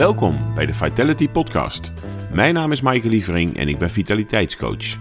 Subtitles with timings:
[0.00, 1.92] Welkom bij de Vitality Podcast.
[2.32, 4.92] Mijn naam is Maaike Lievering en ik ben vitaliteitscoach.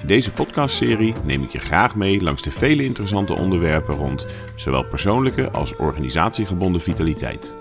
[0.00, 4.26] In deze podcastserie neem ik je graag mee langs de vele interessante onderwerpen rond
[4.56, 7.54] zowel persoonlijke als organisatiegebonden vitaliteit.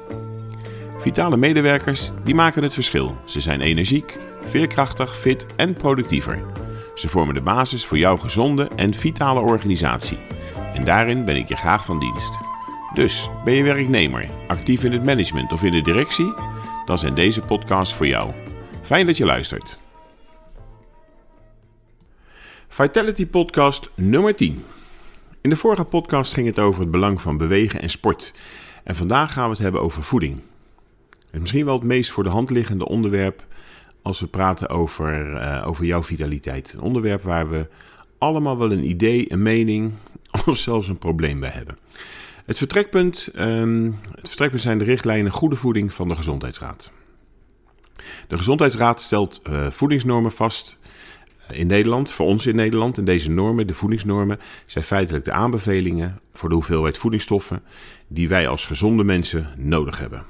[1.00, 3.18] Vitale medewerkers die maken het verschil.
[3.26, 6.40] Ze zijn energiek, veerkrachtig, fit en productiever.
[6.96, 10.18] Ze vormen de basis voor jouw gezonde en vitale organisatie.
[10.74, 12.40] En daarin ben ik je graag van dienst.
[12.94, 16.34] Dus ben je werknemer, actief in het management of in de directie?
[16.86, 18.32] Dan zijn deze podcasts voor jou.
[18.84, 19.82] Fijn dat je luistert.
[22.68, 24.64] Vitality Podcast nummer 10.
[25.42, 28.34] In de vorige podcast ging het over het belang van bewegen en sport.
[28.84, 30.42] En vandaag gaan we het hebben over voeding.
[31.32, 33.44] Het misschien wel het meest voor de hand liggende onderwerp
[34.02, 36.74] als we praten over, uh, over jouw vitaliteit.
[36.74, 37.68] Een onderwerp waar we
[38.18, 39.92] allemaal wel een idee, een mening
[40.46, 41.78] of zelfs een probleem bij hebben.
[42.46, 46.92] Het vertrekpunt, um, het vertrekpunt zijn de richtlijnen goede voeding van de Gezondheidsraad.
[48.28, 50.80] De Gezondheidsraad stelt uh, voedingsnormen vast
[51.48, 52.98] eh, in Nederland, voor ons in Nederland.
[52.98, 57.64] En deze normen, de voedingsnormen, zijn feitelijk de aanbevelingen voor de hoeveelheid voedingsstoffen
[58.08, 60.24] die wij als gezonde mensen nodig hebben.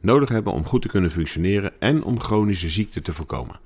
[0.00, 3.60] Nodig hebben om goed te kunnen functioneren en om chronische ziekten te voorkomen.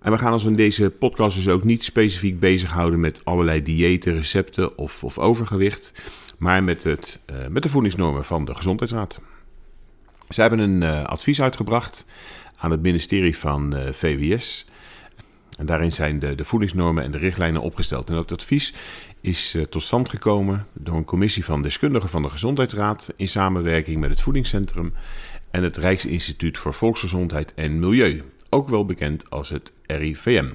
[0.00, 4.14] En we gaan ons in deze podcast dus ook niet specifiek bezighouden met allerlei diëten,
[4.14, 5.92] recepten of, of overgewicht
[6.40, 9.20] maar met, het, uh, met de voedingsnormen van de Gezondheidsraad.
[10.28, 12.06] Ze hebben een uh, advies uitgebracht
[12.56, 14.66] aan het ministerie van eh, VWS.
[15.58, 18.08] En daarin zijn de, de voedingsnormen en de richtlijnen opgesteld.
[18.08, 18.74] En dat advies
[19.20, 24.10] is tot stand gekomen door een commissie van deskundigen van de Gezondheidsraad in samenwerking met
[24.10, 24.94] het Voedingscentrum
[25.50, 30.48] en het Rijksinstituut voor Volksgezondheid en Milieu, ook wel bekend als het RIVM.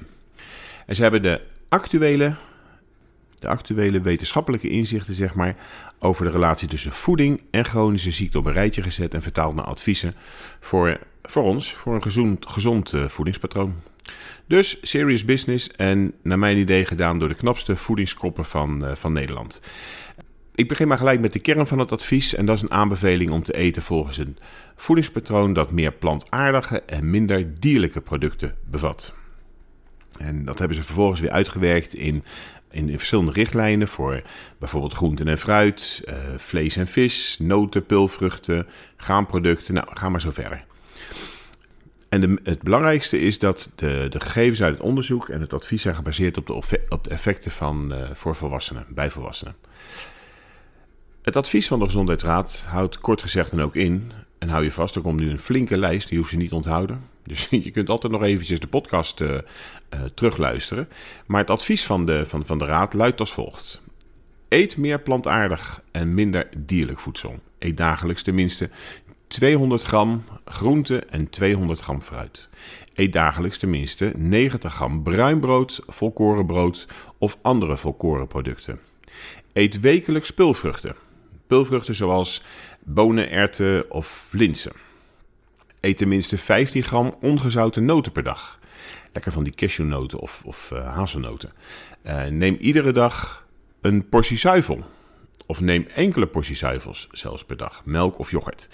[0.86, 2.36] En ze hebben de actuele
[3.38, 5.56] de actuele wetenschappelijke inzichten zeg maar,
[5.98, 9.64] over de relatie tussen voeding en chronische ziekte op een rijtje gezet en vertaald naar
[9.64, 10.14] adviezen
[10.60, 13.74] voor, voor ons, voor een gezond, gezond uh, voedingspatroon.
[14.46, 19.12] Dus serious business en naar mijn idee gedaan door de knapste voedingskoppen van, uh, van
[19.12, 19.62] Nederland.
[20.54, 23.30] Ik begin maar gelijk met de kern van het advies en dat is een aanbeveling
[23.30, 24.36] om te eten volgens een
[24.76, 29.14] voedingspatroon dat meer plantaardige en minder dierlijke producten bevat.
[30.18, 32.24] En dat hebben ze vervolgens weer uitgewerkt in
[32.76, 34.22] in, verschillende richtlijnen voor
[34.58, 38.66] bijvoorbeeld groenten en fruit, uh, vlees en vis, noten, pulvruchten,
[38.96, 39.74] graanproducten.
[39.74, 40.64] Nou, ga maar zo verder.
[42.08, 45.82] En de, het belangrijkste is dat de, de gegevens uit het onderzoek en het advies
[45.82, 49.54] zijn gebaseerd op de, op de effecten van, uh, voor volwassenen, bij volwassenen.
[51.22, 54.94] Het advies van de Gezondheidsraad houdt kort gezegd dan ook in, en hou je vast,
[54.94, 57.15] er komt nu een flinke lijst, die hoef je niet te onthouden.
[57.26, 59.40] Dus je kunt altijd nog eventjes de podcast uh, uh,
[60.14, 60.88] terugluisteren.
[61.26, 63.82] Maar het advies van de, van, van de raad luidt als volgt.
[64.48, 67.38] Eet meer plantaardig en minder dierlijk voedsel.
[67.58, 68.70] Eet dagelijks tenminste
[69.26, 72.48] 200 gram groente en 200 gram fruit.
[72.94, 76.86] Eet dagelijks tenminste 90 gram bruinbrood, volkorenbrood
[77.18, 78.80] of andere volkorenproducten.
[79.52, 80.94] Eet wekelijks pulvruchten.
[81.46, 82.42] Pulvruchten zoals
[82.84, 84.72] bonen, erwten of linzen.
[85.86, 88.58] Eet tenminste 15 gram ongezouten noten per dag.
[89.12, 91.52] Lekker van die cashewnoten of, of uh, hazelnoten.
[92.06, 93.46] Uh, neem iedere dag
[93.80, 94.84] een portie zuivel.
[95.46, 97.82] Of neem enkele portie zuivels zelfs per dag.
[97.84, 98.68] Melk of yoghurt.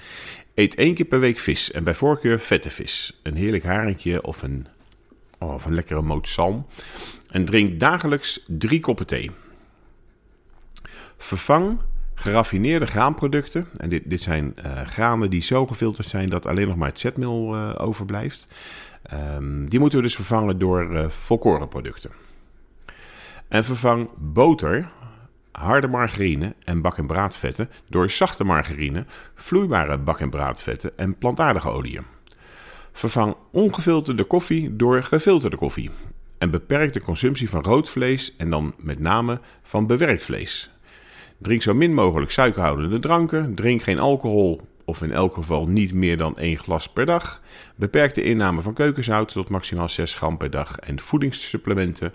[0.55, 3.21] Eet één keer per week vis en bij voorkeur vette vis.
[3.23, 4.67] Een heerlijk haringje of een,
[5.39, 6.67] oh, of een lekkere moot zalm.
[7.31, 9.31] En drink dagelijks drie koppen thee.
[11.17, 11.79] Vervang
[12.22, 13.69] geraffineerde graanproducten.
[13.77, 16.99] En dit, dit zijn uh, granen die zo gefilterd zijn dat alleen nog maar het
[16.99, 18.49] zetmeel uh, overblijft.
[19.37, 22.11] Um, die moeten we dus vervangen door uh, volkorenproducten.
[23.49, 24.88] En vervang boter,
[25.53, 31.71] harde margarine en bak- en braadvetten door zachte margarine, vloeibare bak- en braadvetten en plantaardige
[31.71, 32.05] oliën.
[32.93, 35.91] Vervang ongefilterde koffie door gefilterde koffie.
[36.38, 40.70] En beperk de consumptie van rood vlees en dan met name van bewerkt vlees.
[41.43, 43.55] Drink zo min mogelijk suikerhoudende dranken.
[43.55, 47.43] Drink geen alcohol of in elk geval niet meer dan één glas per dag.
[47.75, 50.79] Beperk de inname van keukenzout tot maximaal 6 gram per dag.
[50.79, 52.12] En voedingssupplementen,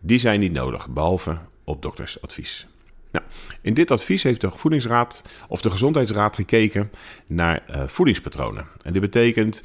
[0.00, 2.66] die zijn niet nodig, behalve op doktersadvies.
[3.10, 3.24] Nou,
[3.60, 6.90] in dit advies heeft de Voedingsraad of de Gezondheidsraad gekeken
[7.26, 8.66] naar uh, voedingspatronen.
[8.82, 9.62] En dit betekent,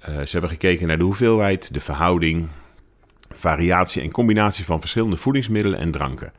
[0.00, 2.48] uh, ze hebben gekeken naar de hoeveelheid, de verhouding,
[3.30, 6.32] variatie en combinatie van verschillende voedingsmiddelen en dranken.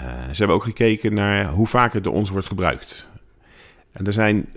[0.00, 3.10] Uh, ze hebben ook gekeken naar hoe vaak het door ons wordt gebruikt.
[3.92, 4.48] En er zijn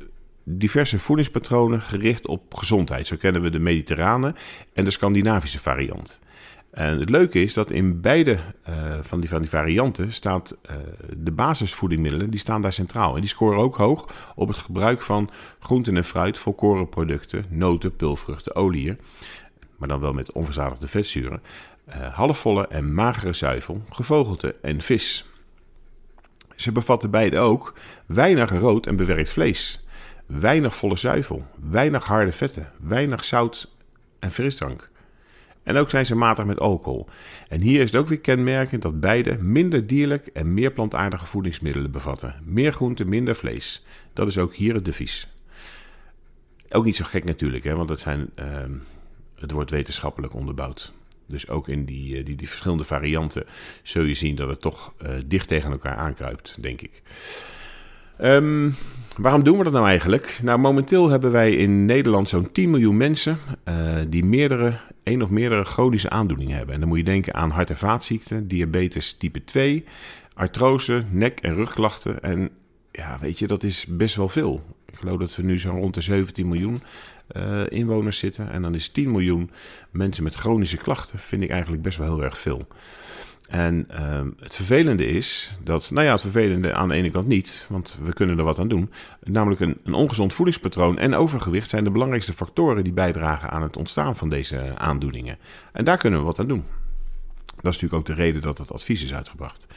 [0.43, 3.07] diverse voedingspatronen gericht op gezondheid.
[3.07, 4.35] Zo kennen we de mediterrane
[4.73, 6.21] en de Scandinavische variant.
[6.71, 8.39] En het leuke is dat in beide
[9.01, 10.57] van, die, van die varianten staat
[11.17, 13.15] de basisvoedingmiddelen, die staan daar centraal.
[13.15, 15.29] En die scoren ook hoog op het gebruik van
[15.59, 18.99] groenten en fruit, volkorenproducten, noten, pulvruchten, oliën.
[19.77, 21.41] Maar dan wel met onverzadigde vetzuren.
[22.13, 25.32] halfvolle en magere zuivel, gevogelte en vis.
[26.63, 27.73] Ze bevatten beide ook
[28.05, 29.85] weinig rood en bewerkt vlees,
[30.25, 33.71] weinig volle zuivel, weinig harde vetten, weinig zout
[34.19, 34.89] en frisdrank.
[35.63, 37.07] En ook zijn ze matig met alcohol.
[37.47, 41.91] En hier is het ook weer kenmerkend dat beide minder dierlijk en meer plantaardige voedingsmiddelen
[41.91, 42.35] bevatten.
[42.43, 43.85] Meer groente, minder vlees.
[44.13, 45.27] Dat is ook hier het devies.
[46.69, 48.45] Ook niet zo gek natuurlijk, hè, want het, zijn, uh,
[49.35, 50.93] het wordt wetenschappelijk onderbouwd.
[51.33, 53.43] Dus ook in die, eh, die, die verschillende varianten
[53.83, 57.01] zul je zien dat het toch uh, dicht tegen elkaar aankruipt, denk ik.
[58.21, 58.75] Um,
[59.17, 60.39] waarom doen we dat nou eigenlijk?
[60.43, 65.29] Nou, momenteel hebben wij in Nederland zo'n 10 miljoen mensen uh, die meerdere, één of
[65.29, 66.73] meerdere chronische aandoeningen hebben.
[66.73, 69.85] En dan moet je denken aan hart- en vaatziekten, diabetes type 2,
[70.33, 72.21] artrose, nek- en rugklachten.
[72.23, 72.49] En
[72.91, 74.63] ja, weet je, dat is best wel veel.
[74.85, 76.81] Ik geloof dat we nu zo rond de 17 miljoen
[77.31, 78.51] uh, inwoners zitten.
[78.51, 79.51] En dan is 10 miljoen
[79.91, 82.67] mensen met chronische klachten, vind ik eigenlijk best wel heel erg veel.
[83.49, 87.65] En uh, het vervelende is dat, nou ja, het vervelende aan de ene kant niet,
[87.69, 88.91] want we kunnen er wat aan doen.
[89.23, 93.77] Namelijk een, een ongezond voedingspatroon en overgewicht zijn de belangrijkste factoren die bijdragen aan het
[93.77, 95.37] ontstaan van deze aandoeningen.
[95.71, 96.65] En daar kunnen we wat aan doen.
[97.45, 99.67] Dat is natuurlijk ook de reden dat het advies is uitgebracht.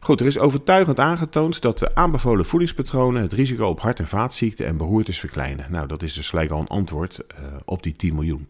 [0.00, 4.66] Goed, er is overtuigend aangetoond dat de aanbevolen voedingspatronen het risico op hart- en vaatziekten
[4.66, 5.66] en beroertes verkleinen.
[5.70, 8.46] Nou, dat is dus gelijk al een antwoord uh, op die 10 miljoen.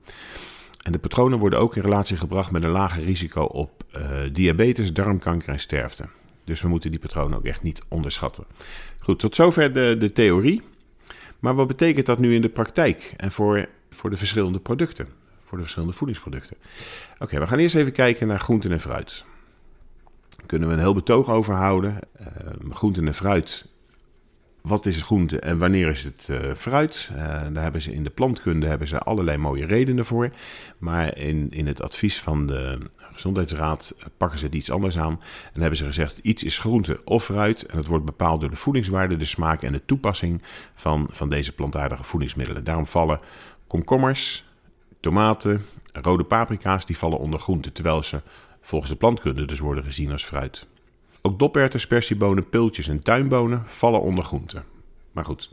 [0.83, 4.03] En de patronen worden ook in relatie gebracht met een lager risico op uh,
[4.33, 6.05] diabetes, darmkanker en sterfte.
[6.45, 8.45] Dus we moeten die patronen ook echt niet onderschatten.
[8.99, 10.63] Goed, tot zover de, de theorie.
[11.39, 15.09] Maar wat betekent dat nu in de praktijk en voor, voor de verschillende producten?
[15.45, 16.57] Voor de verschillende voedingsproducten.
[17.19, 19.25] Oké, we gaan eerst even kijken naar groenten en fruit
[20.47, 21.99] kunnen we een heel betoog over houden.
[22.21, 22.27] Uh,
[22.71, 23.67] groenten en fruit.
[24.63, 27.11] Wat is groente en wanneer is het uh, fruit?
[27.13, 27.19] Uh,
[27.53, 30.31] daar hebben ze in de plantkunde hebben ze allerlei mooie redenen voor.
[30.79, 32.79] Maar in, in het advies van de
[33.19, 35.21] Gezondheidsraad pakken ze het iets anders aan.
[35.53, 37.67] En hebben ze gezegd: iets is groente of fruit.
[37.67, 40.43] En dat wordt bepaald door de voedingswaarde, de smaak en de toepassing
[40.75, 42.65] van, van deze plantaardige voedingsmiddelen.
[42.65, 43.21] Daarom vallen
[43.67, 44.45] komkommers,
[45.01, 47.73] tomaten, rode paprika's, die vallen onder groente.
[47.73, 48.21] Terwijl ze
[48.61, 50.67] volgens de plantkunde dus worden gezien als fruit.
[51.23, 54.65] Ook doperwten, spersiebonen, piltjes en tuinbonen vallen onder groenten.
[55.13, 55.51] Maar goed,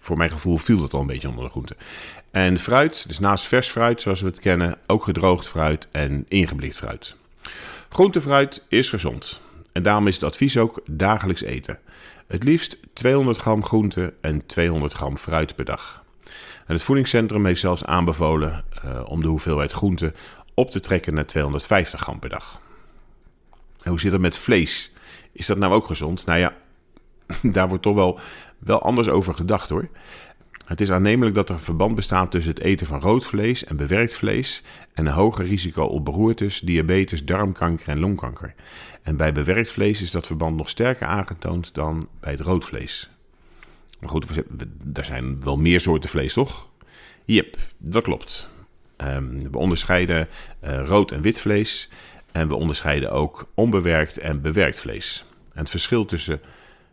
[0.00, 1.76] voor mijn gevoel viel dat al een beetje onder de groenten.
[2.30, 6.76] En fruit, dus naast vers fruit zoals we het kennen, ook gedroogd fruit en ingeblikt
[6.76, 7.16] fruit.
[7.88, 9.40] Groentefruit is gezond.
[9.72, 11.78] En daarom is het advies ook dagelijks eten.
[12.26, 16.04] Het liefst 200 gram groente en 200 gram fruit per dag.
[16.66, 20.12] Het voedingscentrum heeft zelfs aanbevolen uh, om de hoeveelheid groente
[20.54, 22.60] op te trekken naar 250 gram per dag.
[23.84, 24.92] Hoe zit het met vlees?
[25.32, 26.26] Is dat nou ook gezond?
[26.26, 26.52] Nou ja,
[27.52, 28.20] daar wordt toch wel,
[28.58, 29.88] wel anders over gedacht hoor.
[30.64, 33.76] Het is aannemelijk dat er een verband bestaat tussen het eten van rood vlees en
[33.76, 34.62] bewerkt vlees
[34.94, 38.54] en een hoger risico op beroertes, diabetes, darmkanker en longkanker.
[39.02, 43.10] En bij bewerkt vlees is dat verband nog sterker aangetoond dan bij het rood vlees.
[44.00, 44.42] Maar goed,
[44.94, 46.68] er zijn wel meer soorten vlees, toch?
[47.24, 48.48] Jep, dat klopt.
[48.96, 50.28] Um, we onderscheiden
[50.64, 51.88] uh, rood en wit vlees.
[52.32, 55.24] En we onderscheiden ook onbewerkt en bewerkt vlees.
[55.52, 56.40] En het verschil tussen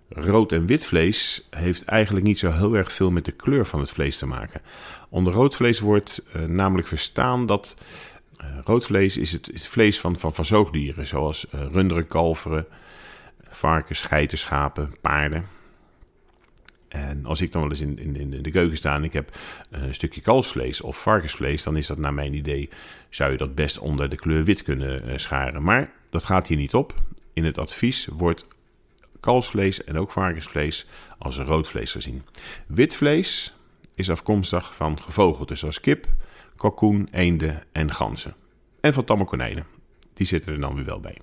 [0.09, 3.79] rood en wit vlees heeft eigenlijk niet zo heel erg veel met de kleur van
[3.79, 4.61] het vlees te maken.
[5.09, 7.77] Onder rood vlees wordt uh, namelijk verstaan dat
[8.41, 12.65] uh, rood vlees is het, is vlees van, van, van zoogdieren, zoals runderen, kalveren,
[13.47, 15.47] varkens, geiten, schapen, paarden.
[16.87, 19.37] En als ik dan wel eens in, in, in de keuken sta en ik heb
[19.69, 22.69] een stukje kalfsvlees of varkensvlees, dan is dat naar mijn idee,
[23.09, 25.63] zou je dat best onder de kleur wit kunnen uh, scharen.
[25.63, 26.93] Maar dat gaat hier niet op.
[27.33, 28.47] In het advies wordt
[29.19, 30.87] kalfsvlees en ook varkensvlees
[31.17, 32.23] als rood vlees gezien.
[32.67, 33.55] Wit vlees
[33.95, 36.07] is afkomstig van gevogelte zoals kip,
[36.55, 38.35] kalkoen, eenden en ganzen.
[38.79, 39.65] En van tamme konijnen.
[40.13, 41.17] Die zitten er dan weer wel bij.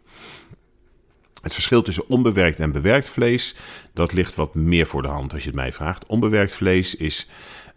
[1.43, 3.55] Het verschil tussen onbewerkt en bewerkt vlees,
[3.93, 6.07] dat ligt wat meer voor de hand als je het mij vraagt.
[6.07, 7.29] Onbewerkt vlees is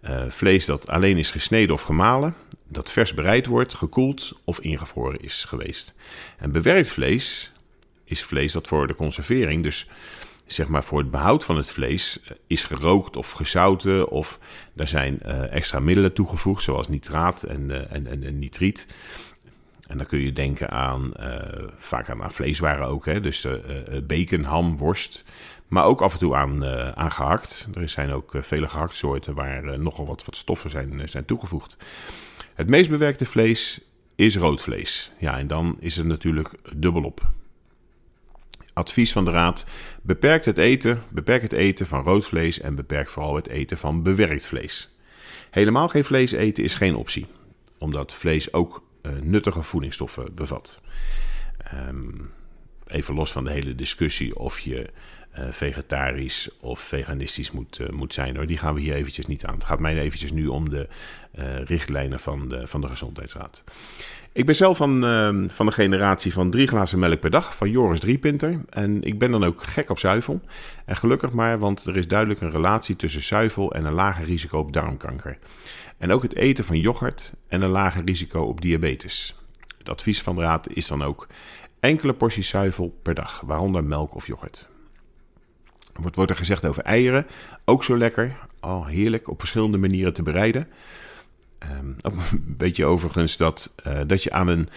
[0.01, 2.35] uh, vlees dat alleen is gesneden of gemalen,
[2.67, 5.93] dat vers bereid wordt, gekoeld of ingevroren is geweest.
[6.37, 7.51] En bewerkt vlees
[8.03, 9.89] is vlees dat voor de conservering, dus
[10.45, 14.39] zeg maar voor het behoud van het vlees, uh, is gerookt of gezouten of
[14.73, 18.87] daar zijn uh, extra middelen toegevoegd, zoals nitraat en, en, en, en nitriet.
[19.87, 21.37] En dan kun je denken aan, uh,
[21.77, 23.19] vaak aan, vleeswaren ook, hè?
[23.19, 23.53] dus uh,
[24.03, 25.23] bacon, ham, worst.
[25.67, 26.65] Maar ook af en toe aan,
[26.95, 27.67] aan gehakt.
[27.73, 31.77] Er zijn ook vele gehaktsoorten waar nogal wat, wat stoffen zijn, zijn toegevoegd.
[32.53, 33.81] Het meest bewerkte vlees
[34.15, 35.11] is rood vlees.
[35.17, 37.31] Ja, en dan is het natuurlijk dubbelop.
[38.73, 39.65] Advies van de Raad:
[40.01, 44.03] beperk het eten, beperk het eten van rood vlees en beperk vooral het eten van
[44.03, 44.95] bewerkt vlees.
[45.51, 47.25] Helemaal geen vlees eten is geen optie,
[47.77, 48.83] omdat vlees ook
[49.21, 50.81] nuttige voedingsstoffen bevat.
[51.73, 52.31] Um,
[52.87, 54.89] even los van de hele discussie of je
[55.49, 58.35] vegetarisch of veganistisch moet, uh, moet zijn.
[58.35, 58.47] Hoor.
[58.47, 59.53] Die gaan we hier eventjes niet aan.
[59.53, 60.87] Het gaat mij eventjes nu om de
[61.39, 63.63] uh, richtlijnen van de, van de Gezondheidsraad.
[64.31, 67.69] Ik ben zelf van, ehm, van de generatie van drie glazen melk per dag van
[67.69, 68.61] Joris Driepinter.
[68.69, 70.41] En ik ben dan ook gek op zuivel.
[70.85, 74.59] En gelukkig maar, want er is duidelijk een relatie tussen zuivel en een lager risico
[74.59, 75.37] op darmkanker.
[75.97, 79.35] En ook het eten van yoghurt en een lager risico op diabetes.
[79.77, 81.27] Het advies van de raad is dan ook
[81.79, 84.69] enkele porties zuivel per dag, waaronder melk of yoghurt.
[86.01, 87.25] Wordt, wordt er gezegd over eieren,
[87.65, 90.67] ook zo lekker, oh heerlijk, op verschillende manieren te bereiden.
[91.71, 91.95] Um,
[92.57, 94.69] weet je overigens dat, uh, dat je aan een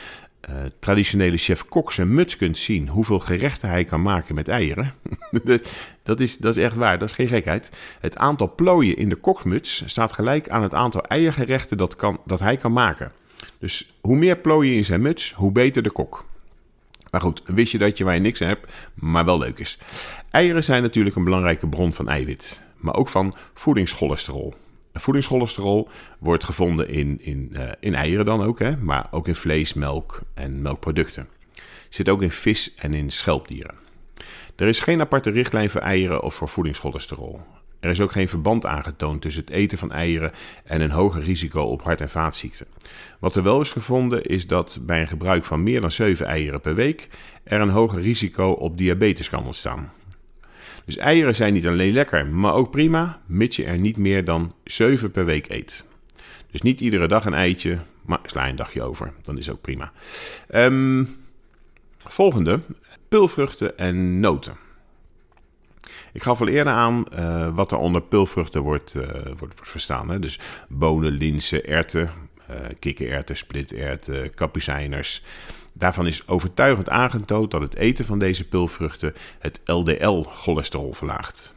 [0.48, 4.94] uh, traditionele chef-kok zijn muts kunt zien hoeveel gerechten hij kan maken met eieren.
[6.02, 7.70] dat, is, dat is echt waar, dat is geen gekheid.
[8.00, 12.40] Het aantal plooien in de koksmuts staat gelijk aan het aantal eiergerechten dat, kan, dat
[12.40, 13.12] hij kan maken.
[13.58, 16.26] Dus hoe meer plooien in zijn muts, hoe beter de kok.
[17.10, 19.78] Maar goed, wist je dat je waar niks hebt, maar wel leuk is.
[20.30, 24.54] Eieren zijn natuurlijk een belangrijke bron van eiwit, maar ook van voedingscholesterol.
[24.92, 25.88] Voedingscholesterol
[26.18, 30.20] wordt gevonden in, in, uh, in eieren dan ook, hè, maar ook in vlees, melk
[30.34, 31.28] en melkproducten.
[31.88, 33.74] Zit ook in vis en in schelpdieren.
[34.56, 37.40] Er is geen aparte richtlijn voor eieren of voor voedingscholesterol.
[37.80, 40.32] Er is ook geen verband aangetoond tussen het eten van eieren
[40.64, 42.66] en een hoger risico op hart- en vaatziekten.
[43.18, 46.60] Wat er wel is gevonden is dat bij een gebruik van meer dan 7 eieren
[46.60, 47.08] per week
[47.44, 49.92] er een hoger risico op diabetes kan ontstaan.
[50.84, 54.54] Dus eieren zijn niet alleen lekker, maar ook prima, mits je er niet meer dan
[54.64, 55.84] 7 per week eet.
[56.50, 59.92] Dus niet iedere dag een eitje, maar sla een dagje over, dan is ook prima.
[60.54, 61.16] Um,
[61.98, 62.60] volgende,
[63.08, 64.56] pulvruchten en noten.
[66.12, 70.08] Ik gaf al eerder aan uh, wat er onder pulvruchten wordt, uh, wordt, wordt verstaan.
[70.08, 70.18] Hè?
[70.18, 72.10] Dus bonen, linzen, erwten,
[72.50, 75.22] uh, kikkererwten, splitterwten, kapucijners.
[75.72, 81.54] Daarvan is overtuigend aangetoond dat het eten van deze pulvruchten het LDL-cholesterol verlaagt.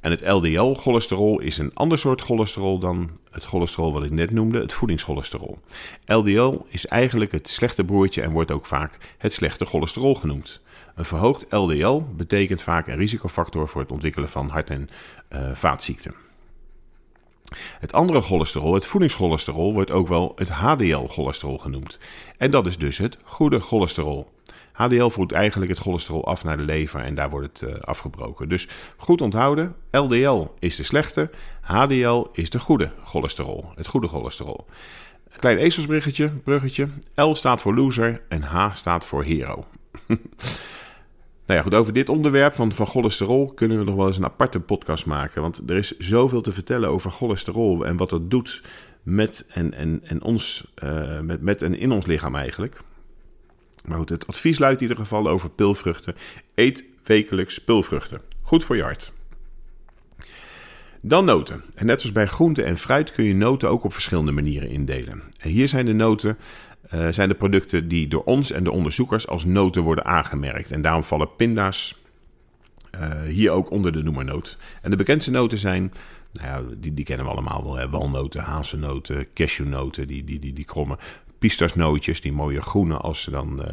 [0.00, 4.60] En het LDL-cholesterol is een ander soort cholesterol dan het cholesterol wat ik net noemde,
[4.60, 5.58] het voedingscholesterol.
[6.06, 10.60] LDL is eigenlijk het slechte broertje en wordt ook vaak het slechte cholesterol genoemd.
[10.96, 14.88] Een verhoogd LDL betekent vaak een risicofactor voor het ontwikkelen van hart- en
[15.32, 16.14] uh, vaatziekten.
[17.80, 21.98] Het andere cholesterol, het voedingscholesterol, wordt ook wel het HDL-cholesterol genoemd.
[22.38, 24.30] En dat is dus het goede cholesterol.
[24.72, 28.48] HDL voert eigenlijk het cholesterol af naar de lever en daar wordt het uh, afgebroken.
[28.48, 34.66] Dus goed onthouden, LDL is de slechte, HDL is de goede cholesterol, het goede cholesterol.
[35.38, 36.88] Klein ezelsbruggetje, bruggetje.
[37.14, 39.64] L staat voor loser en H staat voor hero.
[41.46, 44.24] Nou ja, goed, over dit onderwerp van, van cholesterol kunnen we nog wel eens een
[44.24, 45.42] aparte podcast maken.
[45.42, 48.62] Want er is zoveel te vertellen over cholesterol en wat het doet
[49.02, 52.82] met en, en, en ons, uh, met, met en in ons lichaam eigenlijk.
[53.84, 56.14] Maar goed, het advies luidt in ieder geval over pilvruchten.
[56.54, 58.20] Eet wekelijks pilvruchten.
[58.42, 59.12] Goed voor je hart.
[61.00, 61.62] Dan noten.
[61.74, 65.22] En net zoals bij groente en fruit kun je noten ook op verschillende manieren indelen.
[65.40, 66.38] En hier zijn de noten
[66.94, 70.72] uh, zijn de producten die door ons en de onderzoekers als noten worden aangemerkt.
[70.72, 72.00] En daarom vallen pinda's
[72.94, 74.58] uh, hier ook onder de noemernoot.
[74.82, 75.92] En de bekendste noten zijn,
[76.32, 77.88] nou ja, die, die kennen we allemaal wel, hè?
[77.88, 80.98] walnoten, hazelnoten, cashewnoten, die, die, die, die kromme
[81.38, 83.70] pistasnootjes, die mooie groene als ze dan uh,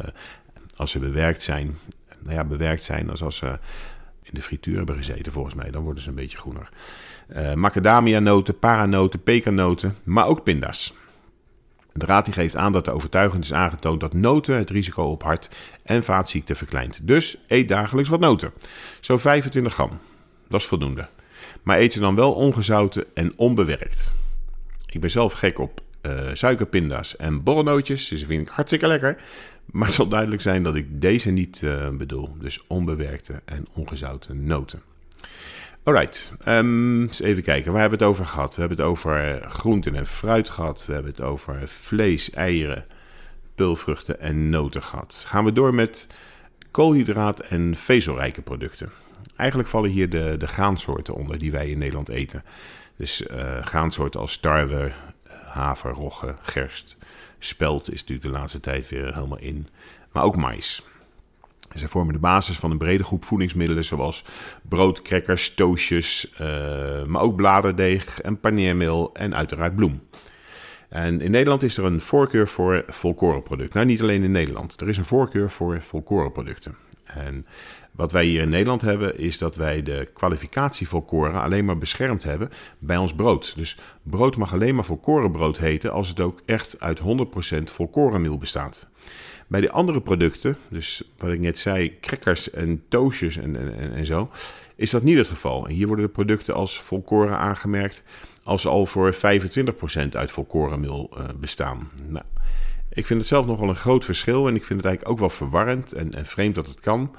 [0.76, 1.76] als ze bewerkt zijn.
[2.22, 3.58] Nou ja, bewerkt zijn als als ze
[4.22, 6.68] in de frituur hebben gezeten volgens mij, dan worden ze een beetje groener.
[7.54, 10.94] macadamia-noten, paranoten, pekanoten, maar ook pinda's.
[11.96, 15.22] De raad die geeft aan dat de overtuigend is aangetoond dat noten het risico op
[15.22, 15.50] hart-
[15.82, 17.00] en vaatziekten verkleint.
[17.02, 18.52] Dus eet dagelijks wat noten.
[19.00, 19.98] Zo'n 25 gram.
[20.48, 21.08] Dat is voldoende.
[21.62, 24.14] Maar eet ze dan wel ongezouten en onbewerkt.
[24.86, 28.08] Ik ben zelf gek op uh, suikerpinda's en borrelnootjes.
[28.08, 29.16] Ze vind ik hartstikke lekker.
[29.66, 32.36] Maar het zal duidelijk zijn dat ik deze niet uh, bedoel.
[32.40, 34.82] Dus onbewerkte en ongezouten noten.
[35.84, 37.72] Alright, um, eens even kijken.
[37.72, 38.54] Waar hebben we het over gehad?
[38.54, 40.86] We hebben het over groenten en fruit gehad.
[40.86, 42.86] We hebben het over vlees, eieren,
[43.54, 45.24] pulvruchten en noten gehad.
[45.28, 46.08] Gaan we door met
[46.70, 48.90] koolhydraat- en vezelrijke producten.
[49.36, 52.44] Eigenlijk vallen hier de, de graansoorten onder die wij in Nederland eten.
[52.96, 54.92] Dus uh, graansoorten als tarwe,
[55.46, 56.96] haver, rogge, gerst.
[57.38, 59.68] Spelt is natuurlijk de laatste tijd weer helemaal in.
[60.12, 60.82] Maar ook mais.
[61.74, 64.24] Zij vormen de basis van een brede groep voedingsmiddelen zoals
[64.68, 70.02] brood, crackers, toastjes, uh, maar ook bladerdeeg en paneermeel en uiteraard bloem.
[70.88, 73.76] En in Nederland is er een voorkeur voor volkorenproducten.
[73.76, 74.80] Nou, niet alleen in Nederland.
[74.80, 76.76] Er is een voorkeur voor volkorenproducten.
[77.04, 77.46] En
[77.90, 82.22] wat wij hier in Nederland hebben, is dat wij de kwalificatie volkoren alleen maar beschermd
[82.22, 83.52] hebben bij ons brood.
[83.56, 87.02] Dus brood mag alleen maar volkorenbrood heten als het ook echt uit 100%
[87.64, 88.88] volkorenmeel bestaat.
[89.46, 94.06] Bij de andere producten, dus wat ik net zei, crackers en toastjes en, en, en
[94.06, 94.30] zo,
[94.76, 95.66] is dat niet het geval.
[95.66, 98.02] Hier worden de producten als volkoren aangemerkt
[98.42, 99.18] als ze al voor 25%
[100.10, 101.90] uit volkorenmeel uh, bestaan.
[102.08, 102.24] Nou,
[102.88, 105.20] ik vind het zelf nog wel een groot verschil en ik vind het eigenlijk ook
[105.20, 107.16] wel verwarrend en, en vreemd dat het kan.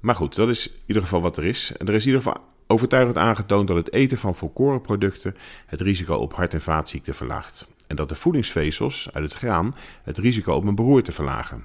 [0.00, 1.72] Maar goed, dat is in ieder geval wat er is.
[1.78, 6.34] Er is in ieder geval overtuigend aangetoond dat het eten van volkorenproducten het risico op
[6.34, 7.68] hart- en vaatziekten verlaagt.
[7.86, 11.64] En dat de voedingsvezels uit het graan het risico op een beroerte verlagen.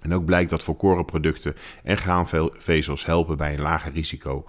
[0.00, 4.44] En ook blijkt dat volkorenproducten en graanvezels helpen bij een lager risico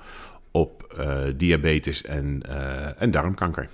[0.51, 3.69] op uh, diabetes en, uh, en darmkanker.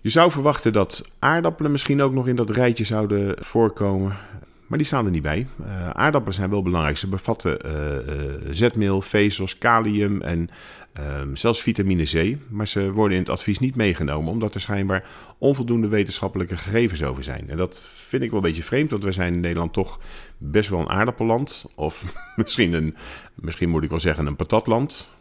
[0.00, 4.16] Je zou verwachten dat aardappelen misschien ook nog in dat rijtje zouden voorkomen.
[4.66, 5.46] Maar die staan er niet bij.
[5.60, 6.96] Uh, aardappelen zijn wel belangrijk.
[6.96, 10.48] Ze bevatten uh, zetmeel, vezels, kalium en
[10.92, 12.36] ehm, zelfs vitamine C.
[12.48, 15.06] Maar ze worden in het advies niet meegenomen, omdat er schijnbaar
[15.38, 17.50] onvoldoende wetenschappelijke gegevens over zijn.
[17.50, 20.00] En dat vind ik wel een beetje vreemd, want we zijn in Nederland toch
[20.38, 21.66] best wel een aardappelland.
[21.74, 22.04] Of
[22.36, 22.96] misschien, een,
[23.34, 25.12] misschien moet ik wel zeggen een patatland.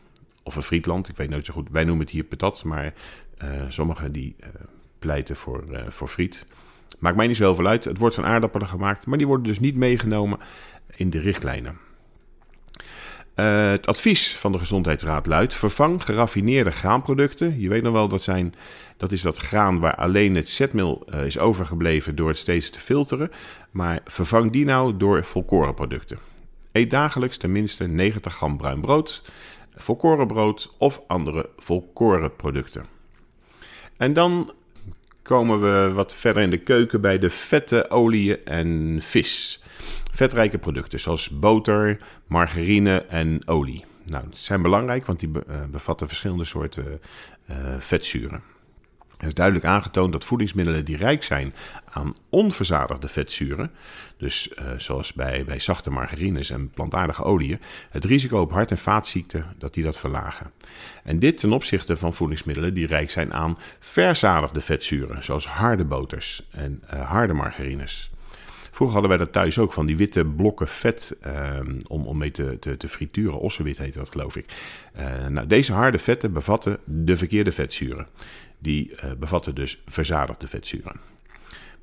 [0.44, 1.70] Of een frietland, ik weet nooit zo goed.
[1.72, 2.94] Wij noemen het hier patat, maar
[3.68, 4.36] sommigen die
[5.00, 6.46] pleiten voor, voor friet.
[7.00, 7.86] Maakt mij niet zo heel uit.
[7.86, 10.40] Het wordt van aardappelen gemaakt, maar die worden dus niet meegenomen
[10.96, 11.78] in de richtlijnen.
[13.36, 17.60] Uh, het advies van de Gezondheidsraad luidt: vervang geraffineerde graanproducten.
[17.60, 18.54] Je weet nog wel, dat, zijn,
[18.98, 22.80] dat is dat graan waar alleen het zetmeel uh, is overgebleven door het steeds te
[22.80, 23.32] filteren.
[23.72, 26.18] Maar vervang die nou door volkorenproducten.
[26.72, 29.24] Eet dagelijks tenminste 90 gram bruin brood,
[29.76, 32.86] volkorenbrood of andere volkorenproducten.
[33.98, 34.54] En dan
[35.24, 39.64] komen we wat verder in de keuken bij de vette, oliën en vis.
[40.12, 43.86] Vetrijke producten zoals boter, margarine en olie.
[44.06, 47.02] Nou, die zijn belangrijk, want die eh, bevatten verschillende soorten
[47.50, 48.53] uh, vetzuren.
[49.24, 51.54] Er is duidelijk aangetoond dat voedingsmiddelen die rijk zijn
[51.90, 53.72] aan onverzadigde vetzuren,
[54.18, 57.60] dus uh, zoals bij, bij zachte margarines en plantaardige oliën,
[57.90, 60.52] het risico op hart- en vaatziekten dat die dat verlagen.
[61.04, 66.48] En dit ten opzichte van voedingsmiddelen die rijk zijn aan verzadigde vetzuren, zoals harde boters
[66.52, 68.12] en uh, harde margarines.
[68.72, 72.32] Vroeger hadden wij dat thuis ook van die witte blokken vet um, om, om mee
[72.32, 73.40] te, te, te frituren.
[73.40, 74.46] Ossenwit heette dat, geloof ik.
[75.00, 78.08] Uh, nou, deze harde vetten bevatten de verkeerde vetzuren.
[78.64, 81.00] Die uh, bevatten dus verzadigde vetzuren.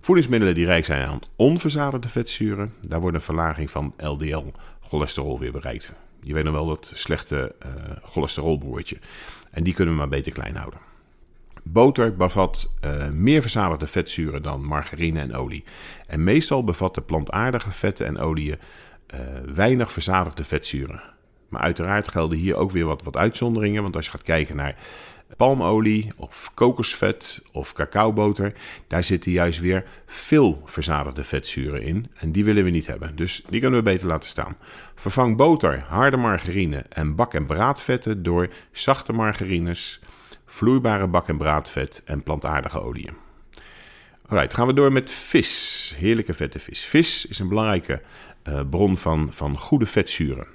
[0.00, 5.94] Voedingsmiddelen die rijk zijn aan onverzadigde vetzuren, daar wordt een verlaging van LDL-cholesterol weer bereikt.
[6.22, 8.98] Je weet nog wel dat slechte uh, cholesterolbroertje.
[9.50, 10.80] En die kunnen we maar beter klein houden.
[11.62, 15.64] Boter bevat uh, meer verzadigde vetzuren dan margarine en olie.
[16.06, 18.58] En meestal bevatten plantaardige vetten en oliën
[19.54, 21.02] weinig verzadigde vetzuren.
[21.48, 23.82] Maar uiteraard gelden hier ook weer wat, wat uitzonderingen.
[23.82, 24.76] Want als je gaat kijken naar
[25.36, 28.52] palmolie of kokosvet of cacaoboter,
[28.86, 32.10] daar zitten juist weer veel verzadigde vetzuren in.
[32.14, 33.16] En die willen we niet hebben.
[33.16, 34.56] Dus die kunnen we beter laten staan.
[34.94, 40.00] Vervang boter, harde margarine en bak- en braadvetten door zachte margarines
[40.46, 43.16] vloeibare bak- en braadvet en plantaardige oliën.
[44.28, 45.94] Alright, gaan we door met vis.
[45.98, 46.84] Heerlijke vette vis.
[46.84, 48.02] Vis is een belangrijke
[48.48, 50.46] uh, bron van, van goede vetzuren.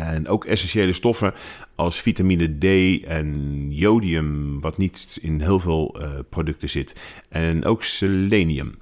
[0.00, 1.34] En ook essentiële stoffen
[1.74, 2.64] als vitamine D
[3.04, 7.00] en jodium, wat niet in heel veel uh, producten zit.
[7.28, 8.78] En ook selenium.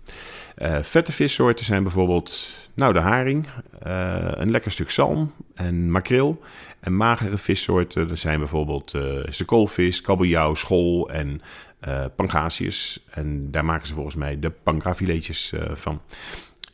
[0.59, 3.47] Uh, vette vissoorten zijn bijvoorbeeld nou, de haring,
[3.87, 6.41] uh, een lekker stuk zalm en makreel.
[6.81, 11.41] En magere vissoorten, zijn bijvoorbeeld uh, koolvis, kabeljauw, school en
[11.89, 13.05] uh, pangasius.
[13.11, 16.01] En daar maken ze volgens mij de pangrafiletjes van.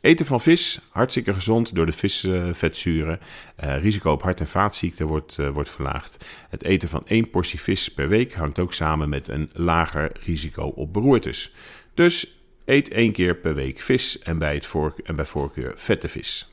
[0.01, 3.19] Eten van vis, hartstikke gezond door de visvetzuren.
[3.55, 6.25] risico op hart- en vaatziekten wordt, wordt verlaagd.
[6.49, 10.63] Het eten van één portie vis per week hangt ook samen met een lager risico
[10.63, 11.53] op beroertes.
[11.93, 14.67] Dus Eet één keer per week vis en bij, het
[15.03, 16.49] en bij voorkeur vette vis.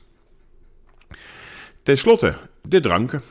[1.83, 3.21] Ten slotte, de dranken.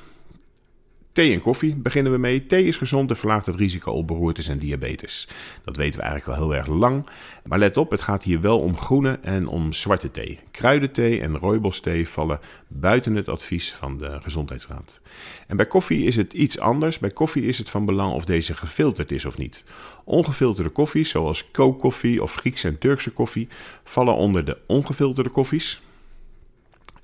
[1.16, 2.46] Thee en koffie beginnen we mee.
[2.46, 5.28] Thee is gezond en verlaagt het risico op beroertes en diabetes.
[5.64, 7.06] Dat weten we eigenlijk al heel erg lang.
[7.44, 10.38] Maar let op, het gaat hier wel om groene en om zwarte thee.
[10.50, 15.00] Kruidenthee en rooibosthee vallen buiten het advies van de Gezondheidsraad.
[15.46, 16.98] En bij koffie is het iets anders.
[16.98, 19.64] Bij koffie is het van belang of deze gefilterd is of niet.
[20.04, 23.48] Ongefilterde koffies, zoals kookkoffie of Griekse en Turkse koffie,
[23.84, 25.80] vallen onder de ongefilterde koffies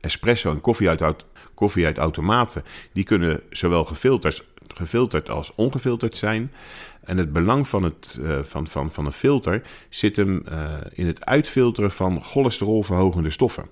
[0.03, 3.85] espresso en koffie uit, koffie uit automaten, die kunnen zowel
[4.75, 6.53] gefilterd, als ongefilterd zijn.
[7.05, 11.07] En het belang van, het, uh, van, van, van een filter zit hem uh, in
[11.07, 13.69] het uitfilteren van cholesterolverhogende stoffen.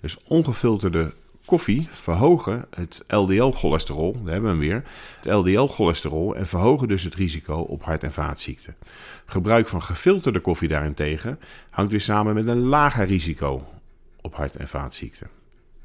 [0.00, 1.12] Dus ongefilterde
[1.48, 4.84] koffie verhogen het LDL-cholesterol, daar hebben we hem weer,
[5.20, 8.76] het LDL-cholesterol en verhogen dus het risico op hart- en vaatziekten.
[9.26, 11.38] Gebruik van gefilterde koffie daarentegen
[11.70, 13.66] hangt weer samen met een lager risico
[14.20, 15.37] op hart- en vaatziekten.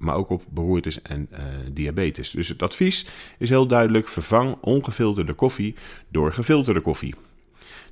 [0.04, 1.40] Maar ook op beroertes en uh,
[1.72, 2.32] diabetes.
[2.32, 5.76] Dus het advies is heel duidelijk: vervang ongefilterde koffie
[6.10, 7.16] door gefilterde koffie.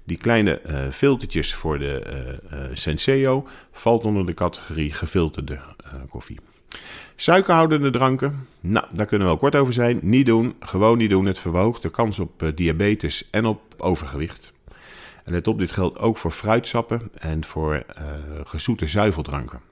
[0.03, 2.03] Die kleine uh, filtertjes voor de
[2.53, 5.59] uh, Senseo valt onder de categorie gefilterde
[6.09, 6.39] koffie.
[7.15, 9.99] Suikerhoudende dranken, nou, daar kunnen we wel kort over zijn.
[10.01, 11.25] Niet doen, gewoon niet doen.
[11.25, 14.53] Het verhoogt de kans op diabetes en op overgewicht.
[15.23, 17.85] En let op, dit geldt ook voor fruitsappen en voor
[18.43, 19.70] gezoete zuiveldranken.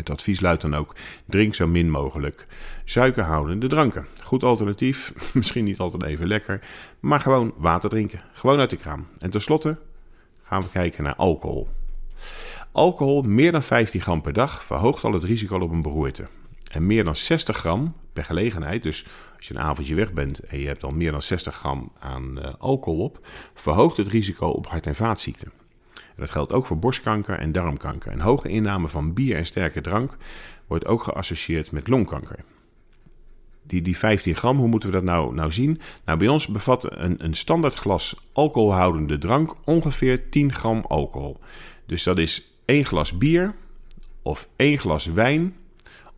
[0.00, 2.44] Het advies luidt dan ook: drink zo min mogelijk
[2.84, 4.06] suikerhoudende dranken.
[4.22, 6.60] Goed alternatief, misschien niet altijd even lekker,
[7.00, 8.20] maar gewoon water drinken.
[8.32, 9.06] Gewoon uit de kraan.
[9.18, 9.78] En tenslotte
[10.42, 11.68] gaan we kijken naar alcohol.
[12.72, 16.26] Alcohol, meer dan 15 gram per dag, verhoogt al het risico op een beroerte.
[16.72, 20.60] En meer dan 60 gram per gelegenheid, dus als je een avondje weg bent en
[20.60, 24.66] je hebt al meer dan 60 gram aan uh, alcohol op, verhoogt het risico op
[24.66, 25.52] hart- en vaatziekten.
[26.20, 28.12] Dat geldt ook voor borstkanker en darmkanker.
[28.12, 30.16] En hoge inname van bier en sterke drank
[30.66, 32.38] wordt ook geassocieerd met longkanker.
[33.62, 35.80] Die, die 15 gram, hoe moeten we dat nou, nou zien?
[36.04, 41.40] Nou, bij ons bevat een, een standaard glas alcoholhoudende drank ongeveer 10 gram alcohol.
[41.86, 43.54] Dus dat is één glas bier
[44.22, 45.56] of één glas wijn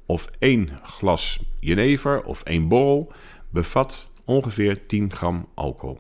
[0.07, 3.13] of één glas jenever of één borrel
[3.51, 5.99] bevat ongeveer 10 gram alcohol.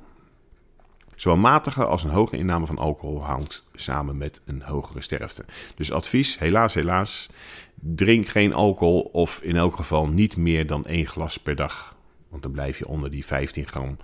[1.22, 5.44] Zowel matige als een hoge inname van alcohol hangt samen met een hogere sterfte.
[5.74, 7.28] Dus advies, helaas, helaas,
[7.74, 11.96] drink geen alcohol of in elk geval niet meer dan één glas per dag.
[12.28, 13.96] Want dan blijf je onder die 15 gram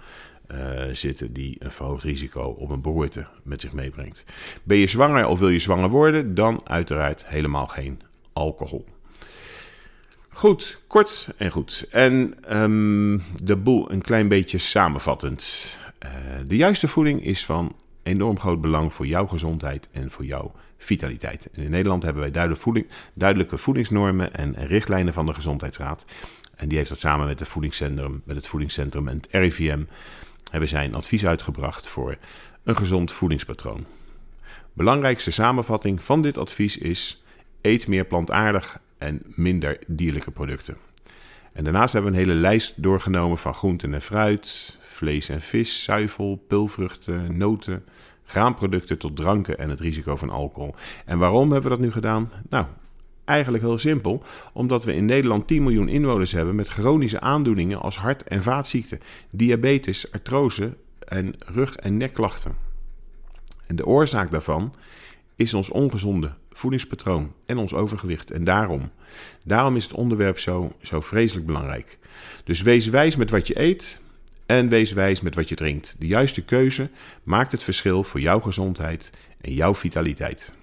[0.48, 4.24] uh, zitten die een verhoogd risico op een beroerte met zich meebrengt.
[4.62, 8.00] Ben je zwanger of wil je zwanger worden, dan uiteraard helemaal geen
[8.32, 8.84] alcohol.
[10.28, 11.86] Goed, kort en goed.
[11.90, 15.76] En um, de boel een klein beetje samenvattend.
[16.04, 16.10] Uh,
[16.46, 21.48] de juiste voeding is van enorm groot belang voor jouw gezondheid en voor jouw vitaliteit.
[21.52, 26.04] In Nederland hebben wij duidelijke, voeding, duidelijke voedingsnormen en, en, richtlijnen van de Gezondheidsraad.
[26.54, 29.82] En die heeft dat samen met, de voedingscentrum, met het voedingscentrum en het RIVM
[30.50, 32.16] hebben zij een advies uitgebracht voor
[32.64, 33.84] een gezond voedingspatroon.
[34.72, 37.22] Belangrijkste samenvatting van dit advies is:
[37.60, 40.76] eet meer plantaardig en minder dierlijke producten.
[41.52, 45.82] En daarnaast hebben we een hele lijst doorgenomen van groenten en fruit, vlees en vis,
[45.82, 47.84] zuivel, pulvruchten, noten,
[48.24, 50.74] graanproducten tot dranken en het risico van alcohol.
[51.04, 52.30] En waarom hebben we dat nu gedaan?
[52.48, 52.66] Nou,
[53.24, 57.98] eigenlijk heel simpel, omdat we in Nederland 10 miljoen inwoners hebben met chronische aandoeningen als
[57.98, 62.56] hart- en vaatziekten, diabetes, artrose en rug- en nekklachten.
[63.66, 64.74] En de oorzaak daarvan
[65.36, 68.30] is ons ongezonde voedingspatroon en ons overgewicht.
[68.30, 68.90] En daarom,
[69.44, 71.98] daarom is het onderwerp zo, zo vreselijk belangrijk.
[72.44, 74.00] Dus wees wijs met wat je eet
[74.48, 75.96] en wees wijs met wat je drinkt.
[75.98, 76.90] De juiste keuze
[77.22, 80.54] maakt het verschil voor jouw gezondheid en jouw vitaliteit.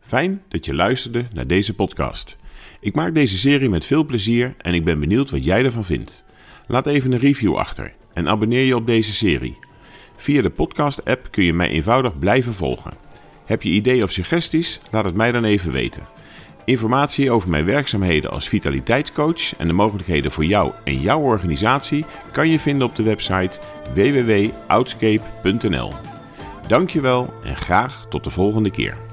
[0.00, 2.36] Fijn dat je luisterde naar deze podcast.
[2.80, 6.24] Ik maak deze serie met veel plezier en ik ben benieuwd wat jij ervan vindt.
[6.66, 9.58] Laat even een review achter en abonneer je op deze serie.
[10.16, 12.92] Via de podcast-app kun je mij eenvoudig blijven volgen.
[13.44, 14.80] Heb je ideeën of suggesties?
[14.90, 16.02] Laat het mij dan even weten.
[16.64, 22.48] Informatie over mijn werkzaamheden als vitaliteitscoach en de mogelijkheden voor jou en jouw organisatie kan
[22.48, 23.58] je vinden op de website
[23.94, 25.92] www.outscape.nl.
[26.68, 29.03] Dankjewel en graag tot de volgende keer.